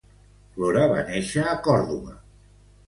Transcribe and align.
Flora 0.55 0.81
va 0.93 1.03
nàixer 1.11 1.47
a 1.51 1.55
Còrdova. 1.69 2.21